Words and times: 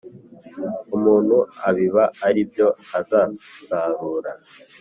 umuntu 0.95 1.37
abiba 1.69 2.03
ari 2.27 2.41
byo 2.49 2.67
azasarura 2.99 4.31